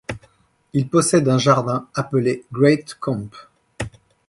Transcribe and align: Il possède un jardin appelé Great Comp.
Il 0.73 0.89
possède 0.89 1.29
un 1.29 1.37
jardin 1.37 1.87
appelé 1.93 2.43
Great 2.51 2.95
Comp. 2.99 3.29